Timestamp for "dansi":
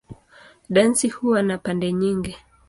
0.69-1.09